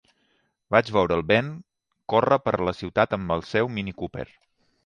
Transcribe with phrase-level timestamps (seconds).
[0.75, 1.51] Vaig veure el Ben
[2.15, 4.27] córrer per la ciutat amb el seu Mini Cooper.